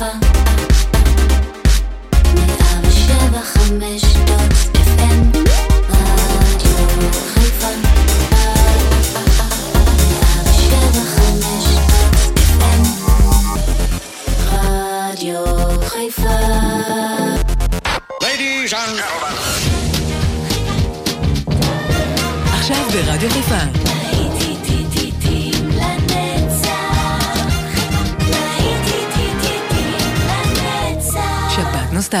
[0.00, 0.27] lover.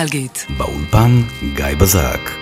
[0.08, 0.46] נוסטלגית.
[0.58, 1.22] באולפן
[1.54, 2.37] גיא בזק.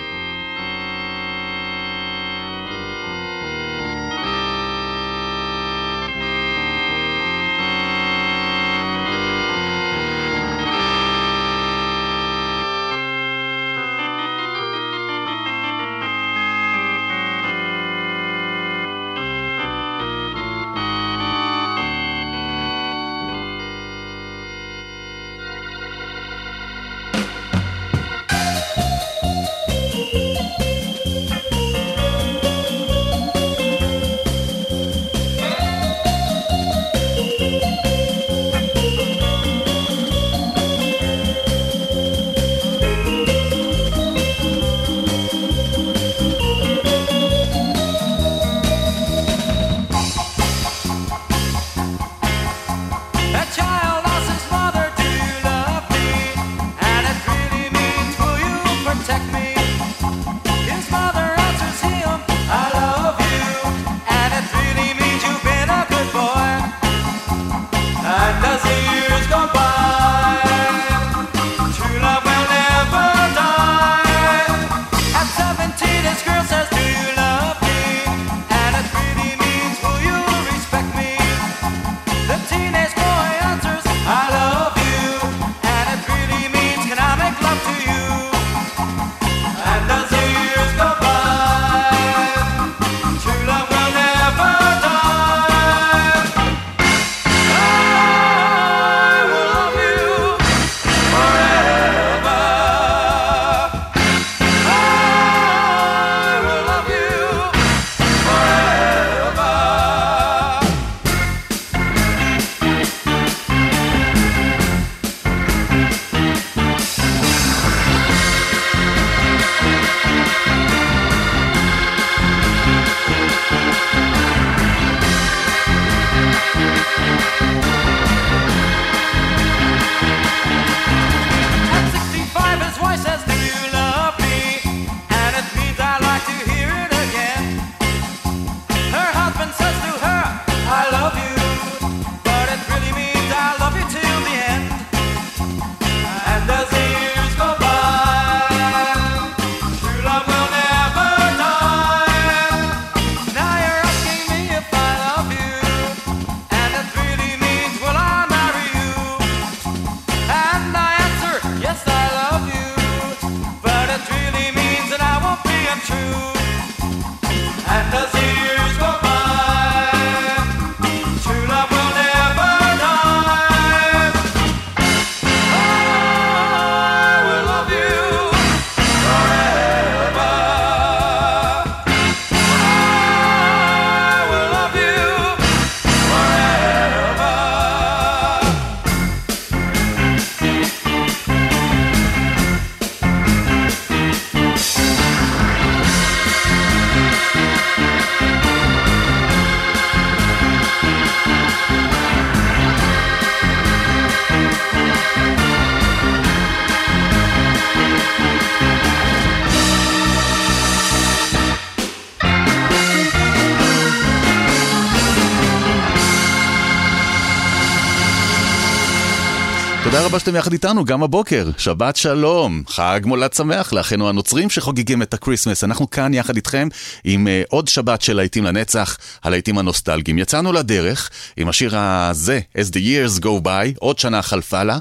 [220.17, 221.49] רבה שאתם יחד איתנו, גם הבוקר.
[221.57, 225.63] שבת שלום, חג מולד שמח לאחינו הנוצרים שחוגגים את הקריסמס.
[225.63, 226.67] אנחנו כאן יחד איתכם
[227.03, 230.17] עם uh, עוד שבת של להיטים לנצח, הלהיטים הנוסטלגיים.
[230.17, 234.77] יצאנו לדרך עם השיר הזה, As the years go by, עוד שנה חלפה לה.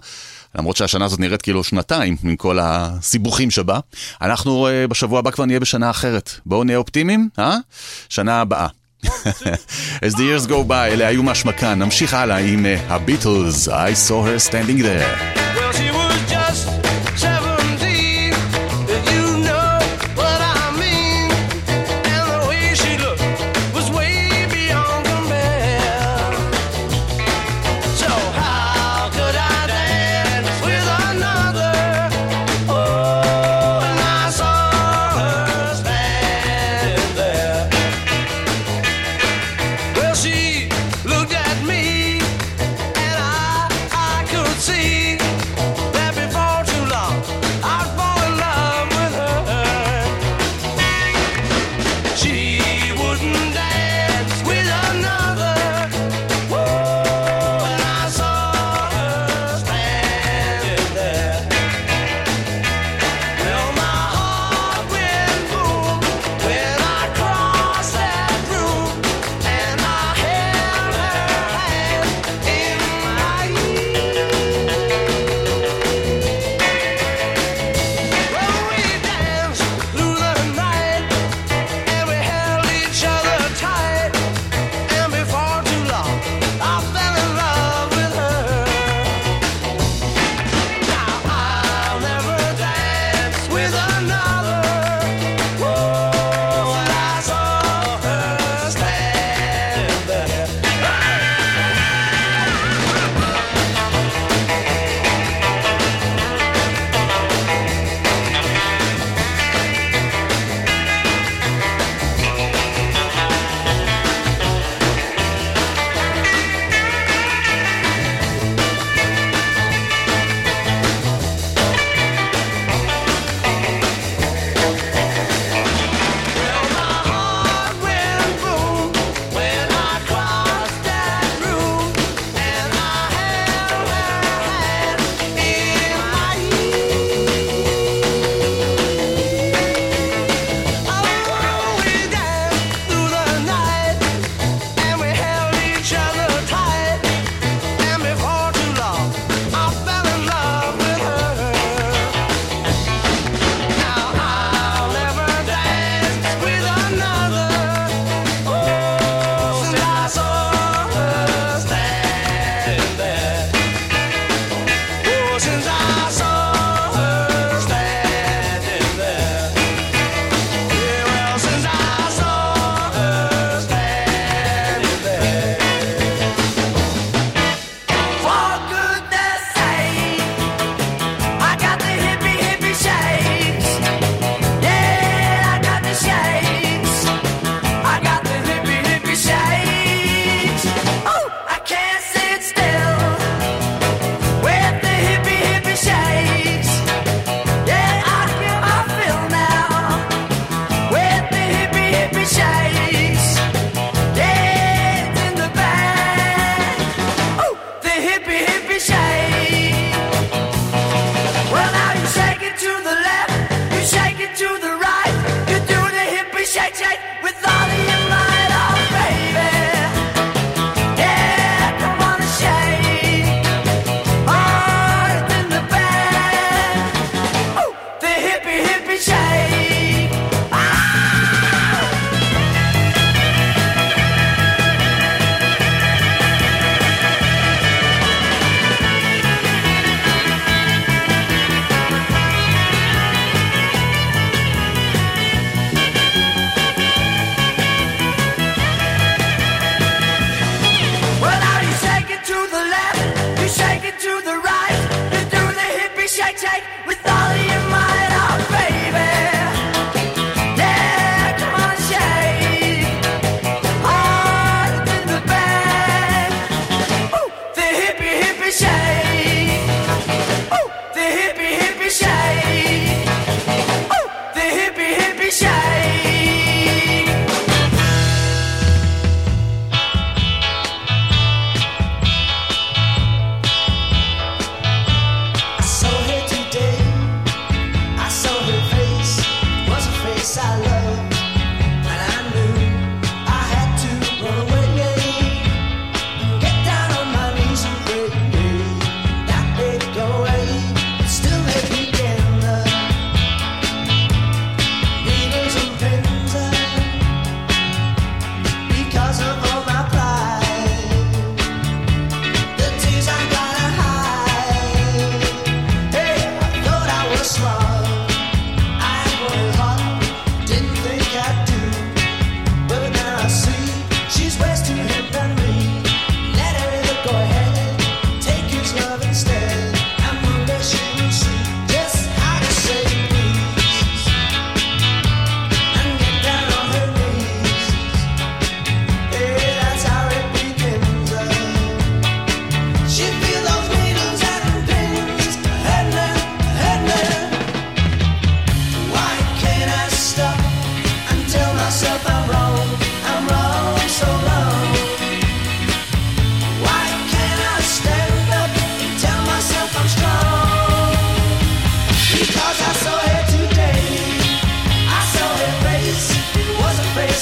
[0.55, 3.79] למרות שהשנה הזאת נראית כאילו שנתיים עם כל הסיבוכים שבה.
[4.23, 6.31] אנחנו uh, בשבוע הבא כבר נהיה בשנה אחרת.
[6.47, 7.57] בואו נהיה אופטימיים, אה?
[8.09, 8.67] שנה הבאה.
[10.02, 11.80] As the years go by, אלה היו מהשמקן.
[11.80, 13.72] נמשיך הלאה עם הביטלס, I
[14.08, 15.45] saw her standing there.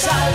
[0.04, 0.33] side.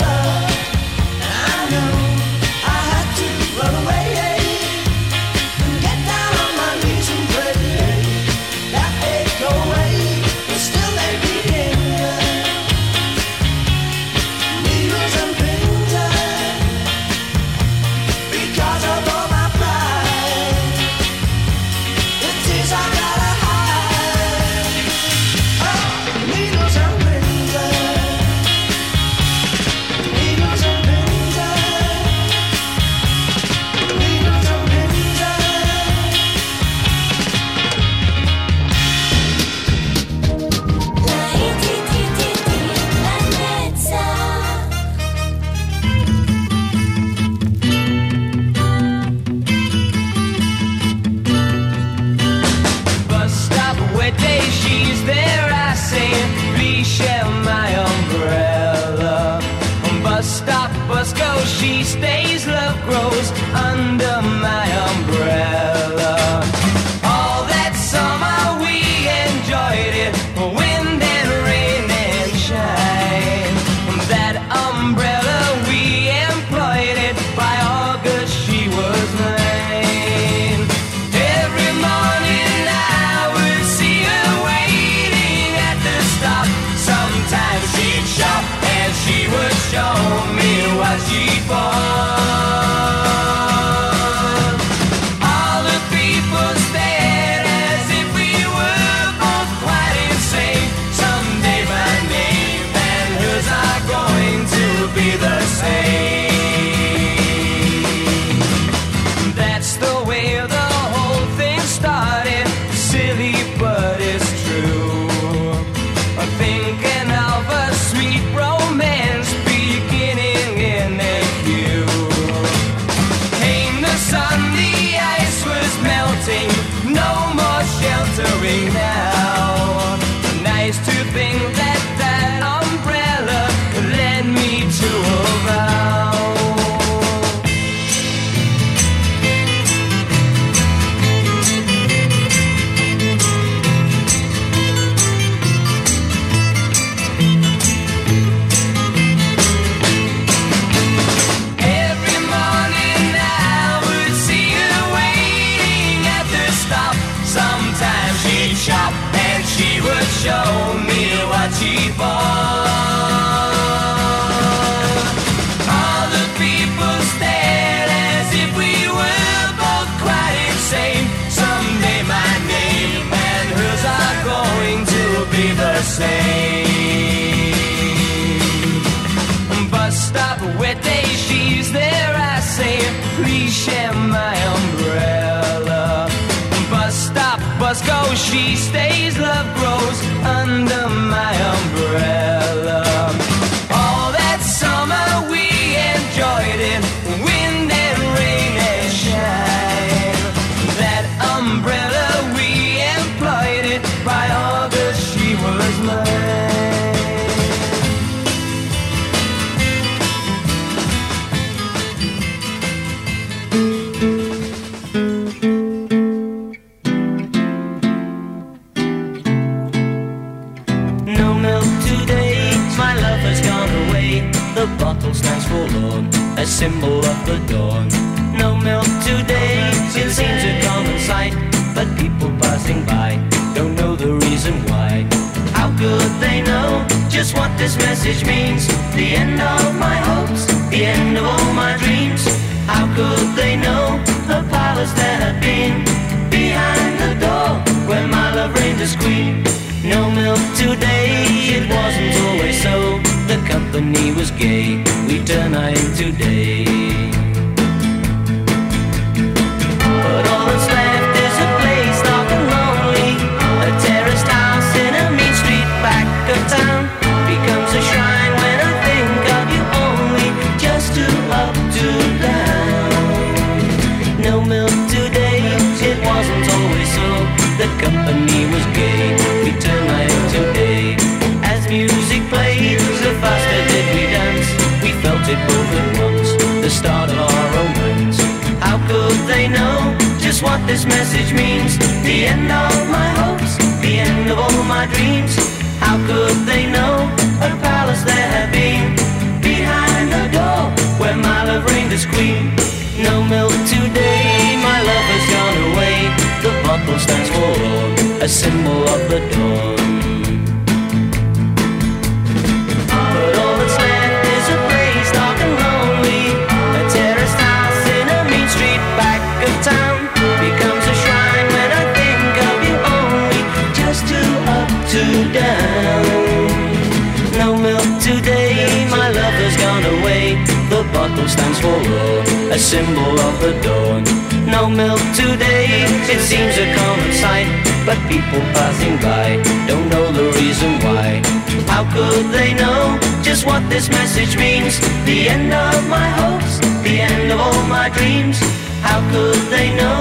[331.30, 334.04] stands for love, a symbol of the dawn.
[334.50, 337.48] No milk today, it seems a common sight,
[337.86, 341.22] but people passing by don't know the reason why.
[341.70, 344.80] How could they know just what this message means?
[345.06, 348.40] The end of my hopes, the end of all my dreams.
[348.82, 350.00] How could they know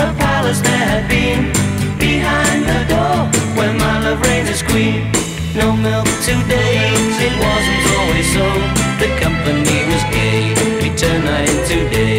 [0.00, 1.52] a palace there had been
[1.98, 3.16] behind the door
[3.56, 5.12] where my love reigns as queen?
[5.54, 6.88] No milk today,
[7.26, 8.46] it wasn't always so.
[9.02, 9.19] The
[11.70, 12.09] today.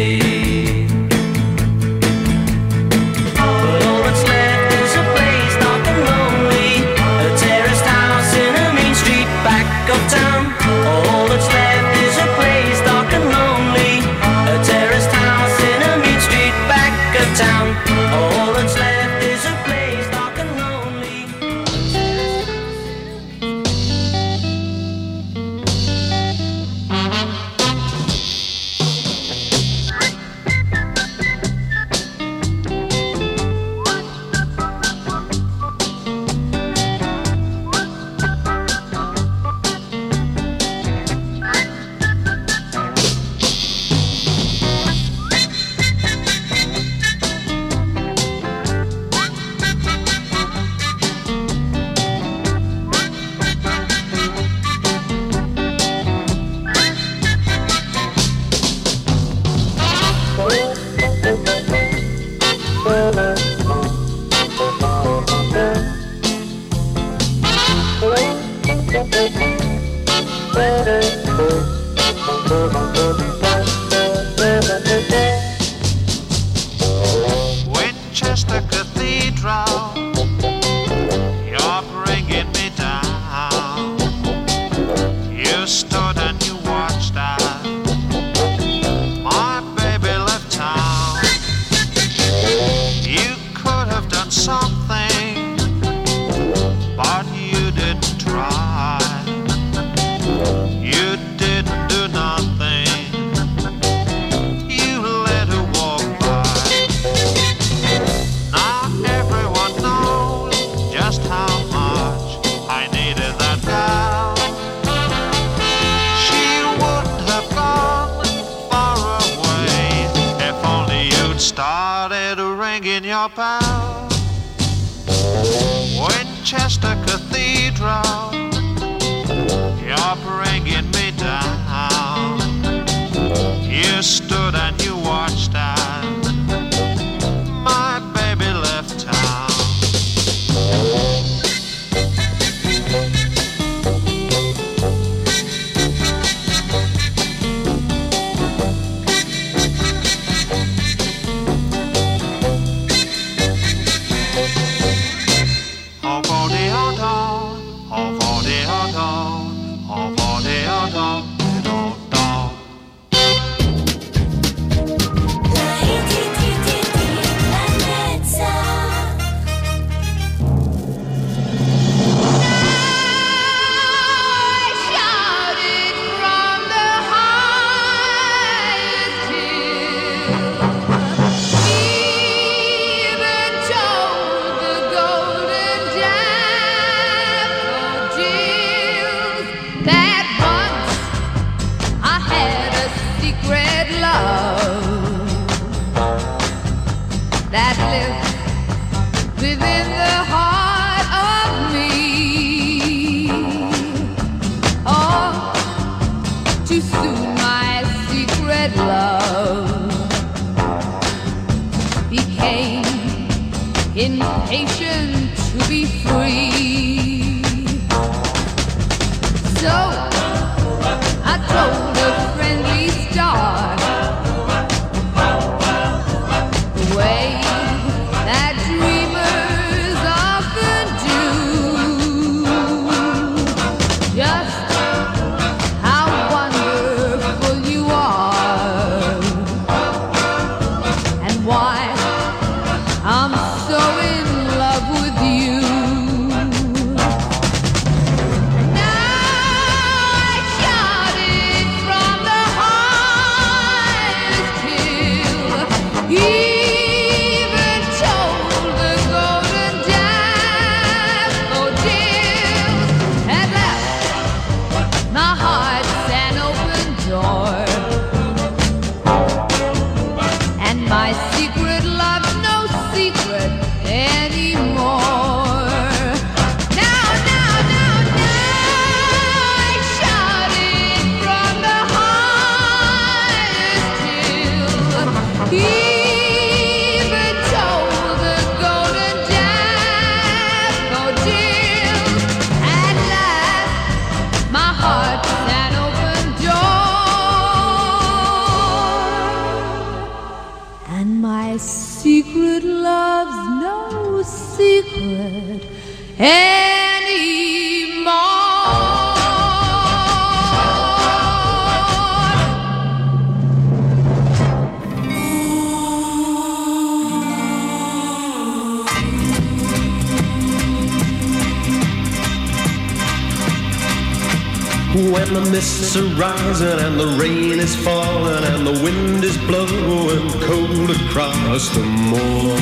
[325.94, 331.68] It's a rising and the rain is falling and the wind is blowing cold across
[331.68, 332.56] the moor.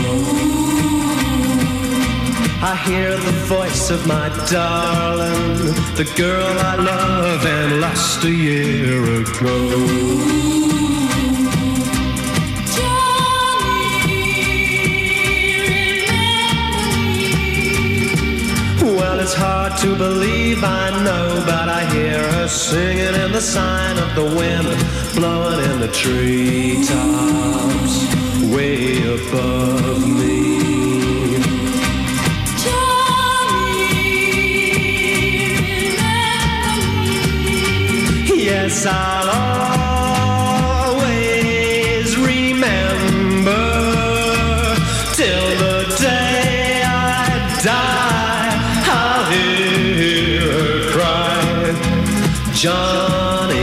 [2.61, 5.59] I hear the voice of my darling,
[5.95, 10.60] the girl I love and lost a year ago.
[19.81, 24.69] to believe I know, but I hear her singing in the sign of the wind,
[25.14, 26.90] blowing in the treetops
[28.55, 31.40] way above me.
[32.62, 33.95] Johnny,
[38.29, 38.45] me.
[38.45, 39.19] Yes, I
[52.61, 53.57] Johnny,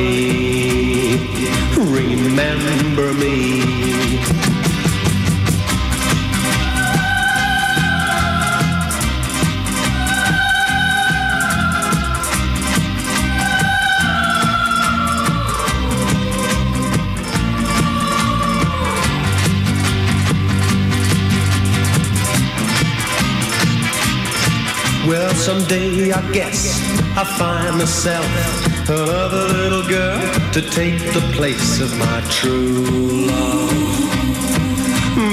[1.78, 4.18] remember me.
[25.08, 26.82] Well, someday I guess
[27.16, 30.20] I find myself of a little girl
[30.54, 32.86] to take the place of my true
[33.28, 33.70] love.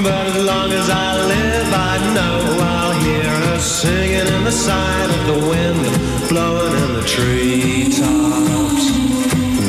[0.03, 5.09] But as long as I live, I know I'll hear her singing in the side
[5.09, 8.85] of the wind, blowing in the treetops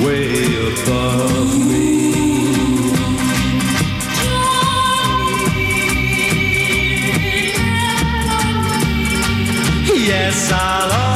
[0.05, 0.33] way
[0.73, 1.87] above me.
[10.09, 11.16] Yes, I'll.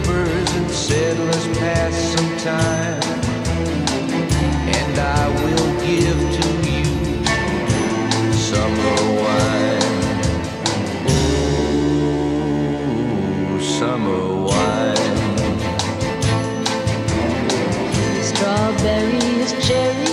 [1.81, 3.01] pass some time,
[4.79, 6.85] and I will give to you
[8.49, 9.95] summer wine.
[11.09, 12.01] Ooh,
[13.79, 15.15] summer wine.
[18.29, 20.10] Strawberries, cherries.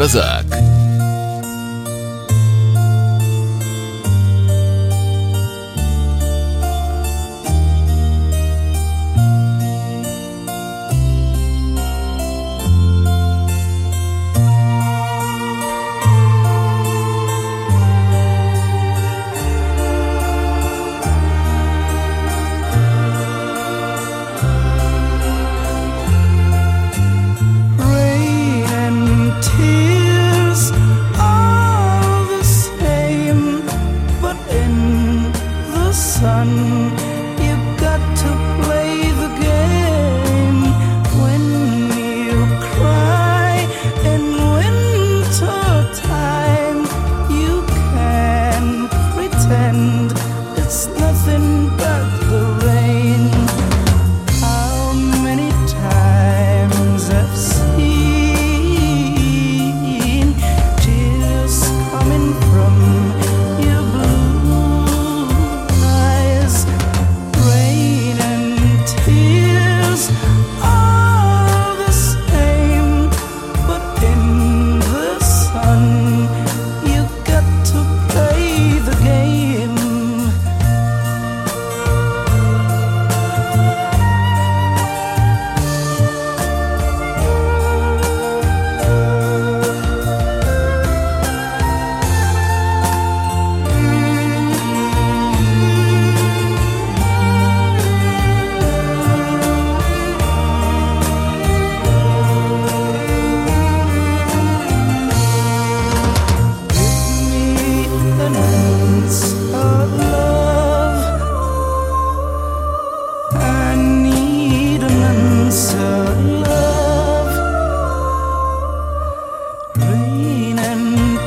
[0.00, 0.39] Bazar.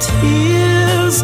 [0.08, 1.24] Tears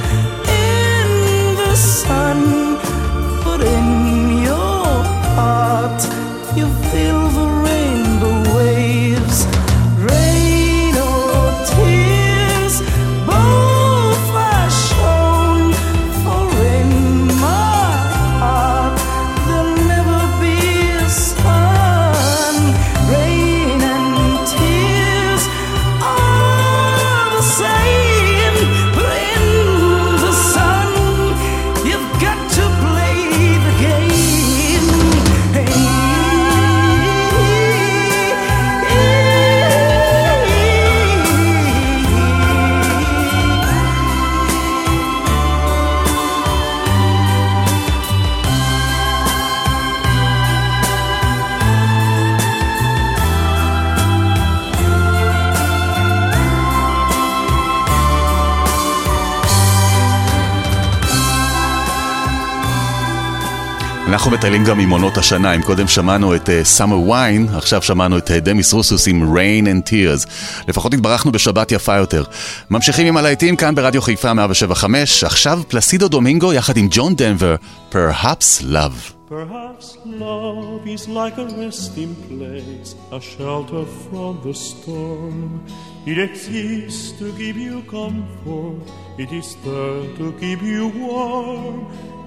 [64.69, 68.33] גם עם עונות השנה, אם קודם שמענו את uh, Summer Wine, עכשיו שמענו את uh,
[68.33, 70.29] דמיס רוסוס עם Rain and Tears.
[70.67, 72.23] לפחות התברכנו בשבת יפה יותר.
[72.69, 77.55] ממשיכים עם הלהיטים כאן ברדיו חיפה 175, עכשיו פלסידו דומינגו יחד עם ג'ון דנבר,
[77.91, 79.13] Perhaps Love.
[79.29, 85.63] Perhaps love is like a resting place, a shelter from the storm.
[86.11, 88.81] It exists to give you comfort,
[89.23, 91.75] it is there to keep you warm.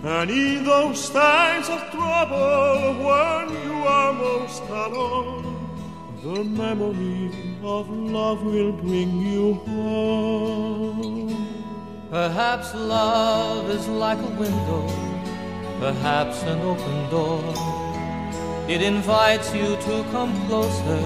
[0.04, 5.44] And in those times of trouble, when you are most alone,
[6.24, 7.30] the memory
[7.62, 11.46] of love will bring you home.
[12.10, 14.88] Perhaps love is like a window,
[15.78, 17.54] perhaps an open door.
[18.68, 21.02] It invites you to come closer,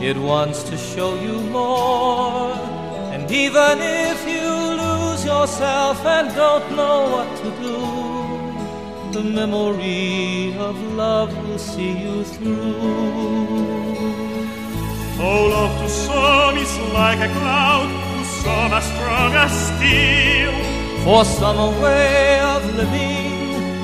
[0.00, 2.52] it wants to show you more.
[3.12, 4.43] And even if you
[5.34, 7.78] yourself and don't know what to do,
[9.16, 12.74] the memory of love will see you through.
[15.26, 20.54] Oh, love to some is like a cloud, to some as strong as steel.
[21.04, 23.32] For some a way of living,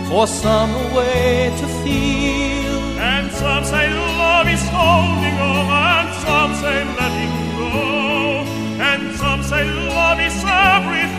[0.09, 2.75] for some a way to feel.
[3.13, 3.87] And some say
[4.25, 5.65] love is holding on,
[5.97, 7.73] and some say letting go.
[8.91, 9.63] And some say
[9.95, 11.10] love is everything,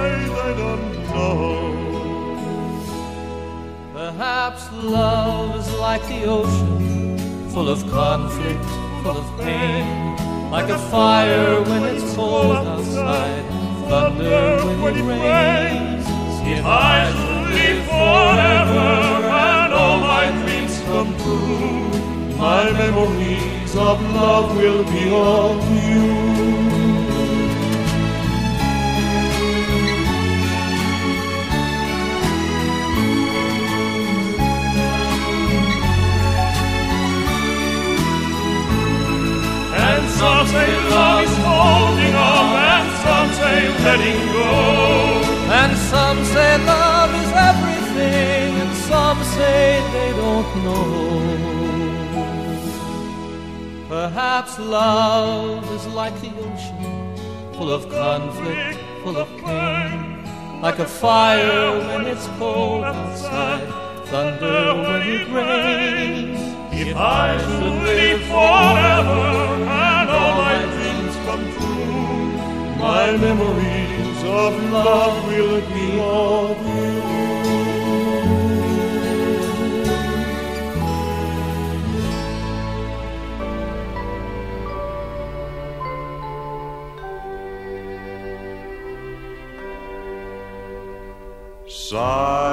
[0.00, 1.36] say don't know.
[3.92, 7.18] Perhaps love is like the ocean,
[7.52, 8.64] full of conflict,
[9.02, 10.16] full of pain.
[10.50, 13.44] Like a fire when it's cold outside,
[13.88, 14.46] thunder
[14.82, 16.06] when it rains.
[16.54, 18.88] If I should live forever
[19.54, 26.79] and all my dreams come true, my memories of love will be of you.
[40.20, 44.50] Some say love is holding on, and some say letting go.
[45.60, 50.90] And some say love is everything, and some say they don't know.
[53.88, 57.14] Perhaps love is like the ocean,
[57.54, 60.22] full of conflict, full of pain.
[60.60, 63.66] Like a fire when it's cold outside,
[64.08, 66.40] thunder when it rains.
[66.72, 69.89] If I should live forever,
[72.90, 76.90] my memories of love will be of you.
[91.68, 92.49] Sigh.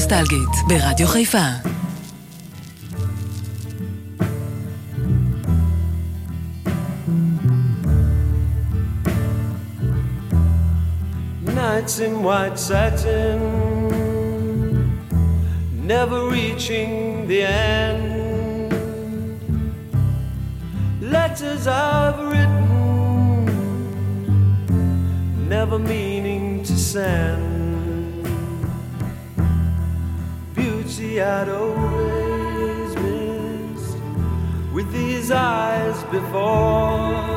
[0.00, 1.46] נוסטלגית, ברדיו חיפה.
[11.44, 13.40] Nights in white satin,
[15.92, 16.90] never reaching
[17.30, 18.72] the end.
[21.14, 22.64] Letters I've written,
[25.54, 27.49] never meaning to send.
[31.18, 33.98] I'd always missed
[34.72, 37.30] with these eyes before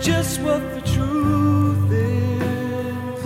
[0.00, 3.24] just what the truth is.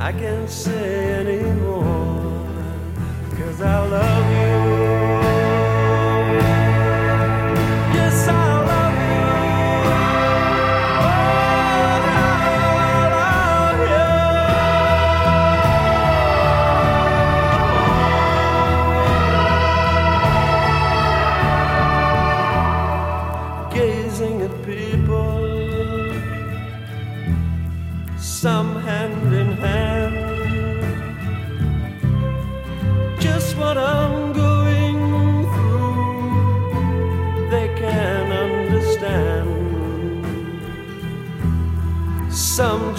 [0.00, 2.48] I can't say anymore,
[3.36, 4.73] cause I love you.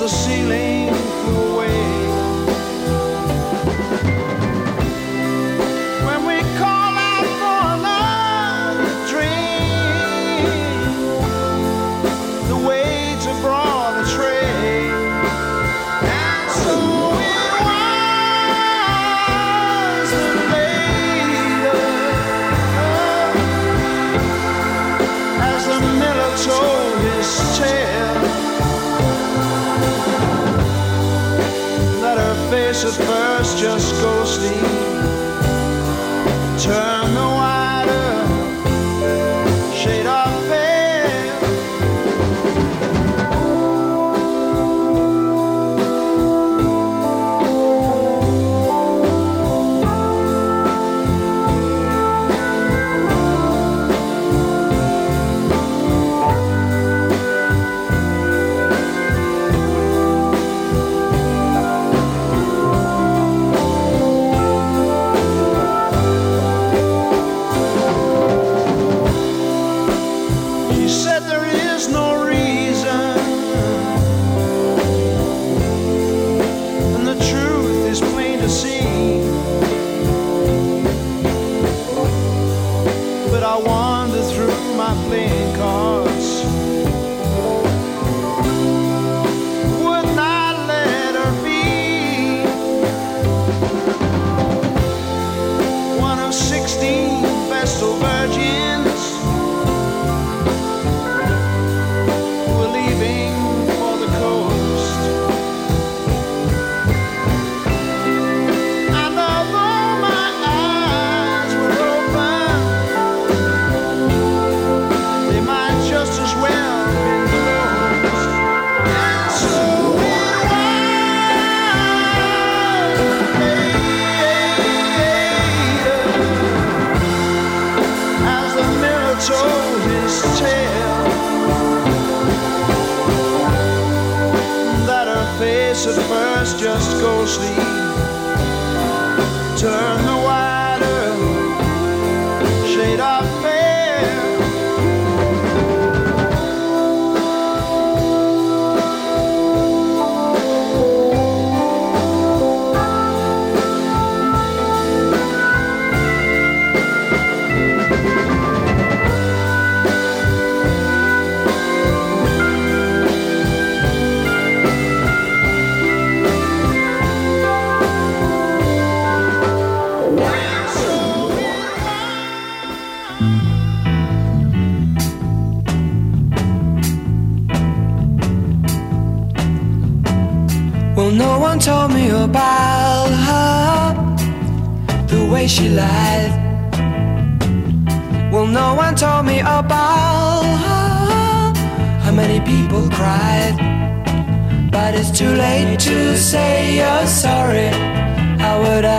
[0.00, 1.59] the ceiling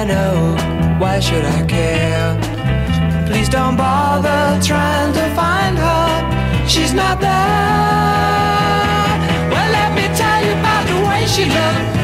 [0.01, 0.55] Know?
[0.97, 2.35] Why should I care?
[3.27, 6.67] Please don't bother trying to find her.
[6.67, 7.29] She's not there.
[9.51, 12.00] Well, let me tell you about the way she looked,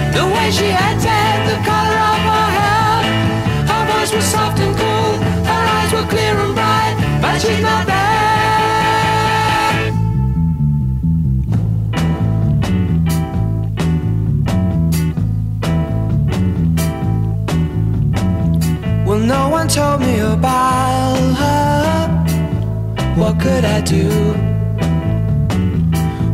[23.87, 24.09] do?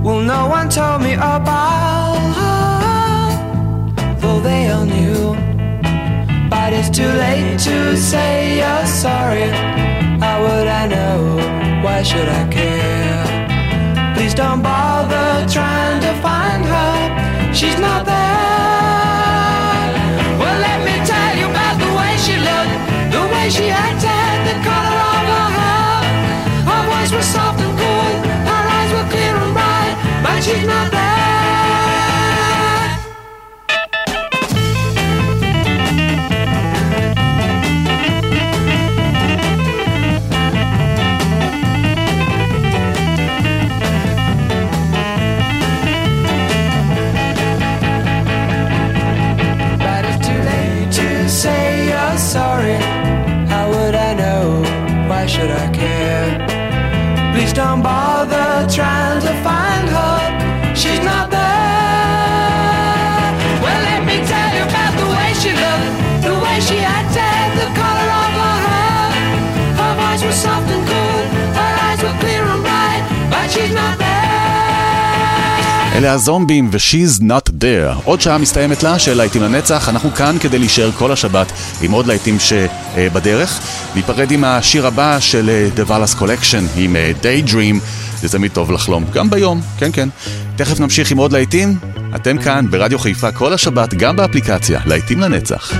[0.03, 5.35] Well, no one told me about her, though they all knew.
[6.49, 9.49] But it's too late to say you're sorry.
[10.23, 11.37] How would I know?
[11.83, 13.23] Why should I care?
[14.15, 17.53] Please don't bother trying to find her.
[17.53, 18.23] She's not there.
[20.39, 22.75] Well, let me tell you about the way she looked,
[23.13, 24.22] the way she acted,
[30.43, 31.22] she's not there.
[75.93, 78.01] אלה הזומבים ו-She's Not There.
[78.03, 82.07] עוד שעה מסתיימת לה של להיטים לנצח, אנחנו כאן כדי להישאר כל השבת עם עוד
[82.07, 83.59] להיטים שבדרך.
[83.95, 87.75] ניפרד עם השיר הבא של אה, The Valas Collection עם אה, Daydream,
[88.21, 90.09] זה תמיד טוב לחלום, גם ביום, כן כן.
[90.55, 91.77] תכף נמשיך עם עוד להיטים,
[92.15, 95.73] אתם כאן ברדיו חיפה כל השבת, גם באפליקציה, להיטים לנצח.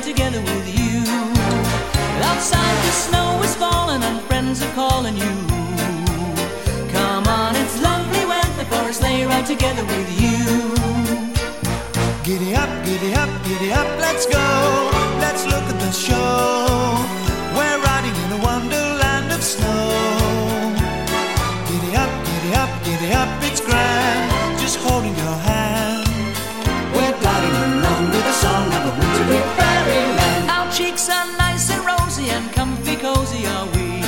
[0.00, 1.02] Ride together with you.
[2.22, 5.34] Outside the snow is falling and friends are calling you.
[6.92, 10.74] Come on, it's lovely weather for a sleigh ride together with you.
[12.24, 14.46] Giddy up, giddy up, giddy up, let's go.
[15.20, 16.96] Let's look at the show.
[17.56, 19.82] We're riding in a wonderland of snow.
[21.68, 24.29] Giddy up, giddy up, giddy up, it's grand.
[33.00, 34.04] Cozy are we.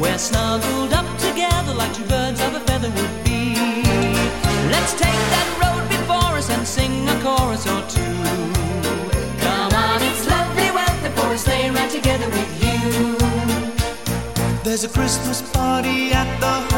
[0.00, 3.54] We're snuggled up together like two birds of a feather would be.
[4.74, 8.16] Let's take that road before us and sing a chorus or two.
[9.44, 13.16] Come on, it's lovely weather for a sleigh ride together with you.
[14.64, 16.73] There's a Christmas party at the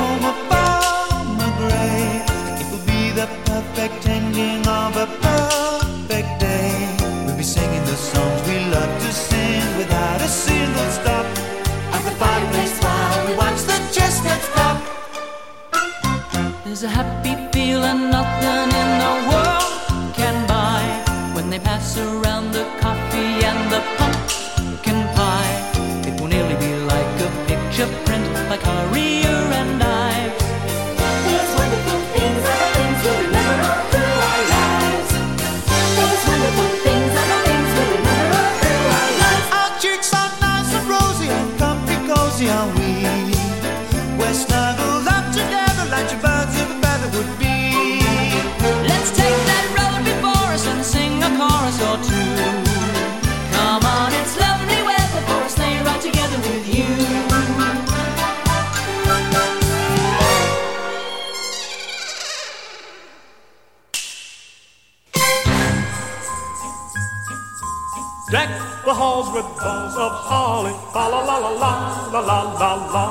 [70.65, 71.73] of fa la la la la
[72.13, 73.05] la la la la.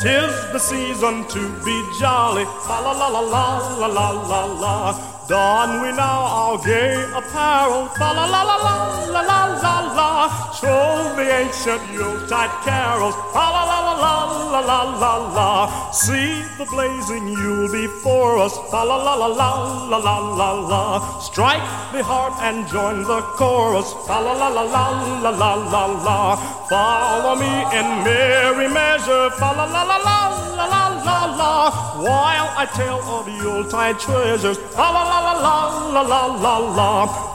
[0.00, 5.15] Tis the season to be jolly, fa la la la la la la la la.
[5.28, 8.74] Don we now our gay apparel, fa la la la la
[9.10, 10.10] la la la la.
[10.54, 14.14] Show the ancient Yuletide carols, fa la la la la
[14.52, 15.90] la la la la.
[15.90, 19.50] See the blazing Yule before us, fa la la la la
[19.90, 21.18] la la la la.
[21.18, 24.86] Strike the heart and join the chorus, fa la la la la
[25.22, 26.36] la la la la.
[26.70, 30.18] Follow me in merry measure, fa la la la la
[30.54, 31.70] la la la la.
[32.02, 35.56] While I tell of Yuletide treasures, la la la la
[35.94, 36.92] la la la la.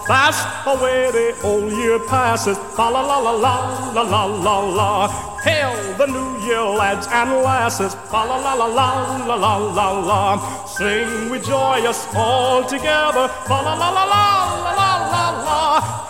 [0.08, 3.56] Fast away the old year passes, la la la la
[3.96, 4.92] la la la la.
[5.44, 8.90] Hail the new year, lads and lasses, fa la la la la
[9.26, 10.22] la la la la.
[10.66, 14.81] Sing we joyous all together, la la la la la la la la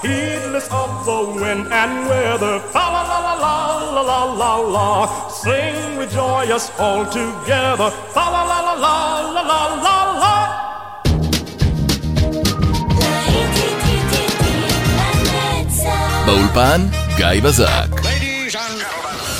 [0.02, 3.54] Heedless of the wind and weather, fa la la la la
[3.96, 4.88] la la la la.
[5.28, 8.96] Sing we joyous all together, fa la la la la
[9.36, 10.36] la la la la.
[16.26, 16.86] באולפן,
[17.16, 18.29] גיא בזק.